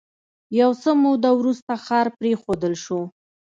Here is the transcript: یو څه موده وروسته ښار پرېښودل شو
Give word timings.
یو 0.59 0.71
څه 0.81 0.91
موده 1.03 1.31
وروسته 1.39 1.71
ښار 1.85 2.07
پرېښودل 2.17 2.73
شو 2.83 2.99